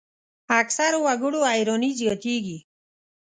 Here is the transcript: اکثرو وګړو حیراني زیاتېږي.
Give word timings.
اکثرو 0.61 0.99
وګړو 1.05 1.39
حیراني 1.51 1.91
زیاتېږي. 1.99 2.57